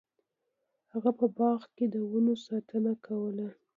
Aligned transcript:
هغه 0.93 1.11
په 1.19 1.25
باغ 1.37 1.59
کې 1.75 1.85
د 1.93 1.95
ونو 2.09 2.33
ساتنه 2.45 2.93
کوله. 3.05 3.47